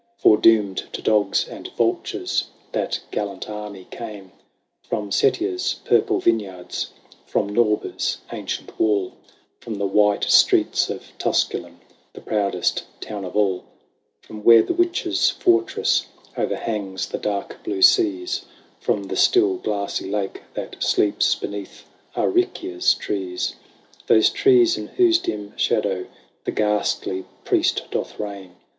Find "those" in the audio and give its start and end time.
24.07-24.31